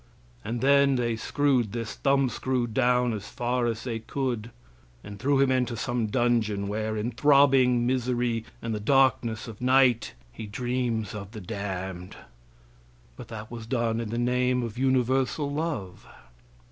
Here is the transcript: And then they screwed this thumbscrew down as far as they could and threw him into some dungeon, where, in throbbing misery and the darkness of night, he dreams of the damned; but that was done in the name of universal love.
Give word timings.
And 0.43 0.61
then 0.61 0.95
they 0.95 1.15
screwed 1.15 1.73
this 1.73 1.93
thumbscrew 1.93 2.65
down 2.65 3.13
as 3.13 3.29
far 3.29 3.67
as 3.67 3.83
they 3.83 3.99
could 3.99 4.49
and 5.03 5.19
threw 5.19 5.39
him 5.39 5.51
into 5.51 5.77
some 5.77 6.07
dungeon, 6.07 6.67
where, 6.67 6.97
in 6.97 7.11
throbbing 7.11 7.85
misery 7.85 8.43
and 8.63 8.73
the 8.73 8.79
darkness 8.79 9.47
of 9.47 9.61
night, 9.61 10.15
he 10.31 10.47
dreams 10.47 11.13
of 11.13 11.33
the 11.33 11.39
damned; 11.39 12.15
but 13.15 13.27
that 13.27 13.51
was 13.51 13.67
done 13.67 14.01
in 14.01 14.09
the 14.09 14.17
name 14.17 14.63
of 14.63 14.75
universal 14.75 15.51
love. 15.51 16.03